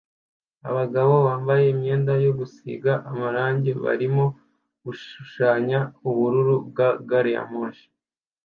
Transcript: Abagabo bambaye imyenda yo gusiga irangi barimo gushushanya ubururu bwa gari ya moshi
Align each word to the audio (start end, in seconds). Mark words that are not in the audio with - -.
Abagabo 0.69 1.13
bambaye 1.27 1.65
imyenda 1.73 2.13
yo 2.25 2.31
gusiga 2.39 2.91
irangi 3.29 3.71
barimo 3.83 4.25
gushushanya 4.83 5.79
ubururu 6.09 6.55
bwa 6.67 6.89
gari 7.09 7.31
ya 7.35 7.43
moshi 7.51 7.87